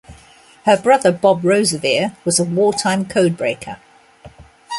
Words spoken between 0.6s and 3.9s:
Her brother Bob Roseveare was a wartime codebreaker.